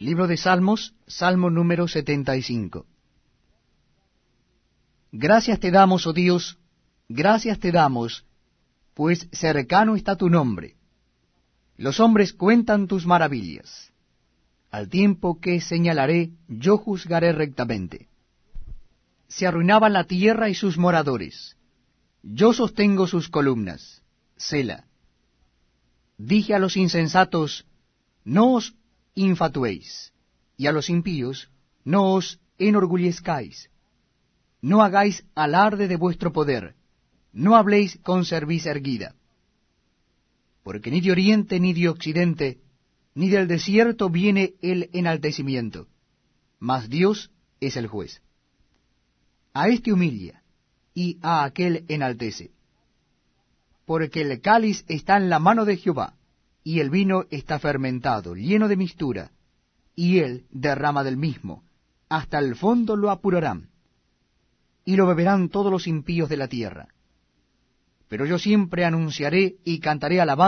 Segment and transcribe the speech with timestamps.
[0.00, 2.86] Libro de Salmos, Salmo número 75.
[5.10, 6.56] Gracias te damos, oh Dios,
[7.08, 8.24] gracias te damos,
[8.94, 10.76] pues cercano está tu nombre.
[11.76, 13.92] Los hombres cuentan tus maravillas.
[14.70, 18.08] Al tiempo que señalaré, yo juzgaré rectamente.
[19.26, 21.56] Se arruinaban la tierra y sus moradores.
[22.22, 24.02] Yo sostengo sus columnas.
[24.36, 24.84] Sela.
[26.18, 27.66] Dije a los insensatos,
[28.24, 28.76] no os
[29.14, 30.12] infatuéis,
[30.56, 31.50] y a los impíos,
[31.84, 33.70] no os enorgullezcáis.
[34.60, 36.74] No hagáis alarde de vuestro poder,
[37.32, 39.14] no habléis con cerviz erguida.
[40.62, 42.58] Porque ni de oriente ni de occidente,
[43.14, 45.88] ni del desierto viene el enaltecimiento,
[46.58, 47.30] mas Dios
[47.60, 48.22] es el juez.
[49.54, 50.42] A éste humilla,
[50.94, 52.50] y a aquel enaltece.
[53.86, 56.14] Porque el cáliz está en la mano de Jehová,
[56.68, 59.30] y el vino está fermentado, lleno de mistura,
[59.96, 61.64] y él derrama del mismo,
[62.10, 63.70] hasta el fondo lo apurarán,
[64.84, 66.88] y lo beberán todos los impíos de la tierra.
[68.10, 70.46] Pero yo siempre anunciaré y cantaré alabanza